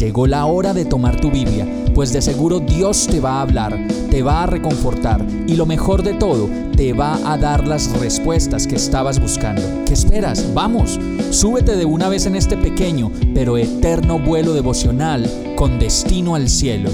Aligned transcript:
Llegó 0.00 0.26
la 0.26 0.46
hora 0.46 0.72
de 0.72 0.86
tomar 0.86 1.20
tu 1.20 1.30
Biblia, 1.30 1.66
pues 1.94 2.10
de 2.10 2.22
seguro 2.22 2.58
Dios 2.58 3.06
te 3.06 3.20
va 3.20 3.32
a 3.32 3.42
hablar, 3.42 3.78
te 4.10 4.22
va 4.22 4.44
a 4.44 4.46
reconfortar 4.46 5.22
y 5.46 5.56
lo 5.56 5.66
mejor 5.66 6.02
de 6.02 6.14
todo, 6.14 6.48
te 6.74 6.94
va 6.94 7.18
a 7.30 7.36
dar 7.36 7.68
las 7.68 7.92
respuestas 8.00 8.66
que 8.66 8.76
estabas 8.76 9.20
buscando. 9.20 9.60
¿Qué 9.84 9.92
esperas? 9.92 10.54
Vamos, 10.54 10.98
súbete 11.28 11.76
de 11.76 11.84
una 11.84 12.08
vez 12.08 12.24
en 12.24 12.34
este 12.34 12.56
pequeño 12.56 13.12
pero 13.34 13.58
eterno 13.58 14.18
vuelo 14.18 14.54
devocional 14.54 15.30
con 15.54 15.78
destino 15.78 16.34
al 16.34 16.48
cielo. 16.48 16.88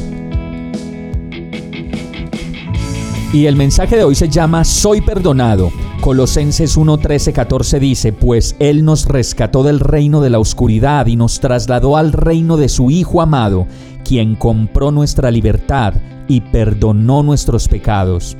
Y 3.32 3.46
el 3.46 3.54
mensaje 3.54 3.98
de 3.98 4.02
hoy 4.02 4.16
se 4.16 4.28
llama 4.28 4.64
Soy 4.64 5.00
perdonado. 5.00 5.70
Colosenses 6.06 6.76
1, 6.76 6.98
13, 6.98 7.32
14 7.32 7.80
dice, 7.80 8.12
pues 8.12 8.54
Él 8.60 8.84
nos 8.84 9.06
rescató 9.06 9.64
del 9.64 9.80
reino 9.80 10.20
de 10.20 10.30
la 10.30 10.38
oscuridad 10.38 11.08
y 11.08 11.16
nos 11.16 11.40
trasladó 11.40 11.96
al 11.96 12.12
reino 12.12 12.56
de 12.56 12.68
su 12.68 12.92
Hijo 12.92 13.20
amado, 13.20 13.66
quien 14.04 14.36
compró 14.36 14.92
nuestra 14.92 15.32
libertad 15.32 15.94
y 16.28 16.42
perdonó 16.42 17.24
nuestros 17.24 17.66
pecados. 17.66 18.36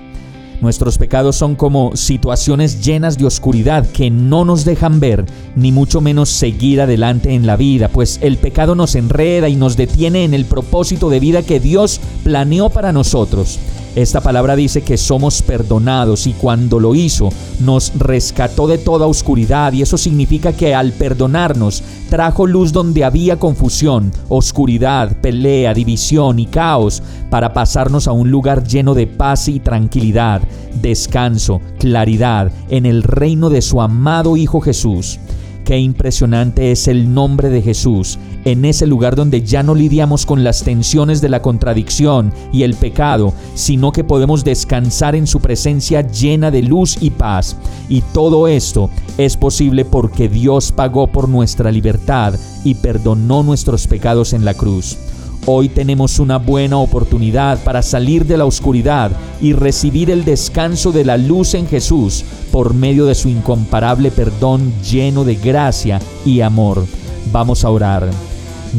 Nuestros 0.61 0.97
pecados 0.97 1.35
son 1.35 1.57
como 1.57 1.97
situaciones 1.97 2.85
llenas 2.85 3.19
de 3.19 3.27
oscuridad 3.27 3.85
que 3.85 4.11
no 4.11 4.45
nos 4.45 4.65
dejan 4.65 5.01
ver, 5.01 5.27
ni 5.57 5.73
mucho 5.73 6.01
menos 6.01 6.29
seguir 6.29 6.81
adelante 6.81 7.35
en 7.35 7.49
la 7.49 7.57
vida, 7.57 7.89
pues 7.89 8.21
el 8.23 8.37
pecado 8.37 8.77
nos 8.77 8.95
enreda 8.95 9.49
y 9.49 9.57
nos 9.57 9.77
detiene 9.77 10.23
en 10.23 10.35
el 10.35 10.45
propósito 10.45 11.11
de 11.11 11.19
vida 11.19 11.43
que 11.43 11.59
Dios 11.59 12.01
planeó 12.23 12.71
para 12.71 12.93
nosotros. 12.93 13.59
Esta 13.97 14.21
palabra 14.21 14.57
dice 14.57 14.83
que 14.83 14.99
somos 14.99 15.41
perdonados 15.41 16.27
y 16.27 16.35
cuando 16.35 16.79
lo 16.79 16.95
hizo 16.95 17.31
nos 17.61 17.99
rescató 17.99 18.67
de 18.67 18.77
toda 18.77 19.07
oscuridad 19.07 19.73
y 19.73 19.81
eso 19.81 19.97
significa 19.97 20.53
que 20.53 20.75
al 20.75 20.93
perdonarnos 20.93 21.83
trajo 22.11 22.47
luz 22.47 22.73
donde 22.73 23.05
había 23.05 23.39
confusión, 23.39 24.13
oscuridad, 24.29 25.17
pelea, 25.23 25.73
división 25.73 26.39
y 26.39 26.45
caos 26.45 27.03
para 27.31 27.55
pasarnos 27.55 28.07
a 28.07 28.13
un 28.13 28.31
lugar 28.31 28.65
lleno 28.65 28.93
de 28.93 29.07
paz 29.07 29.49
y 29.49 29.61
tranquilidad, 29.61 30.43
descanso, 30.83 31.63
claridad 31.79 32.53
en 32.69 32.85
el 32.85 33.03
reino 33.03 33.49
de 33.49 33.63
su 33.63 33.81
amado 33.81 34.37
Hijo 34.37 34.61
Jesús. 34.61 35.19
Qué 35.67 35.81
impresionante 35.81 36.71
es 36.71 36.87
el 36.87 37.13
nombre 37.13 37.51
de 37.51 37.61
Jesús, 37.61 38.21
en 38.45 38.65
ese 38.65 38.87
lugar 38.87 39.17
donde 39.17 39.43
ya 39.43 39.65
no 39.65 39.75
lidiamos 39.75 40.25
con 40.25 40.45
las 40.45 40.63
tensiones 40.63 41.21
de 41.21 41.29
la 41.29 41.43
contradicción 41.43 42.33
y 42.53 42.63
el 42.63 42.75
pecado, 42.75 43.35
sino 43.57 43.91
que 43.91 44.05
podemos 44.05 44.45
descansar 44.45 45.17
en 45.17 45.27
su 45.27 45.41
presencia 45.41 46.03
llena 46.03 46.53
de 46.53 46.63
luz 46.63 46.99
y 47.01 47.11
paz. 47.11 47.57
Y 47.89 48.03
todo 48.13 48.47
esto 48.47 48.91
es 49.19 49.37
posible 49.37 49.85
porque 49.85 50.29
Dios 50.29 50.71
pagó 50.71 51.09
por 51.09 51.29
nuestra 51.29 51.73
libertad 51.73 52.35
y 52.63 52.77
perdonó 52.77 53.43
nuestros 53.43 53.89
pecados 53.89 54.35
en 54.35 54.45
la 54.45 54.55
cruz. 54.55 54.97
Hoy 55.49 55.69
tenemos 55.69 56.19
una 56.19 56.39
buena 56.39 56.79
oportunidad 56.79 57.63
para 57.63 57.81
salir 57.81 58.27
de 58.27 58.37
la 58.37 58.47
oscuridad 58.47 59.13
y 59.41 59.53
recibir 59.53 60.11
el 60.11 60.25
descanso 60.25 60.91
de 60.91 61.05
la 61.05 61.17
luz 61.17 61.55
en 61.55 61.69
Jesús 61.69 62.25
por 62.51 62.75
medio 62.75 63.07
de 63.07 63.15
su 63.15 63.29
incomparable 63.29 64.11
perdón 64.11 64.73
lleno 64.83 65.23
de 65.23 65.37
gracia 65.37 66.01
y 66.25 66.41
amor. 66.41 66.85
Vamos 67.31 67.65
a 67.65 67.71
orar. 67.71 68.11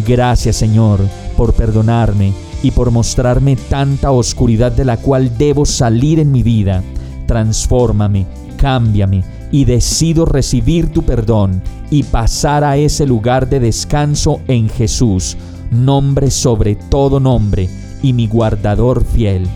Gracias 0.05 0.57
Señor 0.57 0.99
por 1.37 1.53
perdonarme 1.53 2.33
y 2.61 2.71
por 2.71 2.91
mostrarme 2.91 3.55
tanta 3.55 4.11
oscuridad 4.11 4.73
de 4.73 4.83
la 4.83 4.97
cual 4.97 5.37
debo 5.37 5.65
salir 5.65 6.19
en 6.19 6.33
mi 6.33 6.43
vida. 6.43 6.83
Transfórmame, 7.27 8.25
cámbiame 8.57 9.23
y 9.53 9.63
decido 9.63 10.25
recibir 10.25 10.91
tu 10.91 11.03
perdón 11.03 11.61
y 11.89 12.03
pasar 12.03 12.65
a 12.65 12.75
ese 12.75 13.05
lugar 13.05 13.47
de 13.47 13.61
descanso 13.61 14.41
en 14.49 14.67
Jesús 14.67 15.37
nombre 15.71 16.31
sobre 16.31 16.75
todo 16.75 17.19
nombre 17.19 17.69
y 18.01 18.13
mi 18.13 18.27
guardador 18.27 19.03
fiel. 19.05 19.47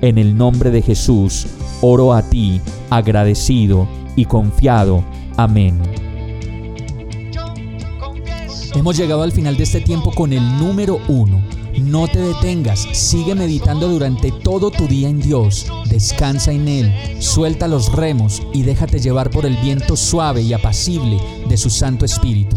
En 0.00 0.18
el 0.18 0.36
nombre 0.36 0.70
de 0.70 0.82
Jesús, 0.82 1.46
oro 1.80 2.12
a 2.14 2.22
ti, 2.22 2.60
agradecido 2.88 3.86
y 4.16 4.24
confiado. 4.24 5.04
Amén. 5.36 5.78
Hemos 8.74 8.96
llegado 8.96 9.22
al 9.22 9.32
final 9.32 9.56
de 9.56 9.64
este 9.64 9.80
tiempo 9.80 10.12
con 10.12 10.32
el 10.32 10.42
número 10.58 11.00
uno. 11.08 11.42
No 11.82 12.08
te 12.08 12.18
detengas, 12.20 12.86
sigue 12.92 13.34
meditando 13.34 13.88
durante 13.88 14.32
todo 14.32 14.70
tu 14.70 14.86
día 14.86 15.08
en 15.08 15.20
Dios, 15.20 15.66
descansa 15.88 16.52
en 16.52 16.68
Él, 16.68 16.92
suelta 17.20 17.68
los 17.68 17.92
remos 17.92 18.42
y 18.52 18.62
déjate 18.62 18.98
llevar 18.98 19.30
por 19.30 19.46
el 19.46 19.56
viento 19.56 19.96
suave 19.96 20.42
y 20.42 20.52
apacible 20.52 21.18
de 21.48 21.56
su 21.56 21.70
Santo 21.70 22.04
Espíritu. 22.04 22.56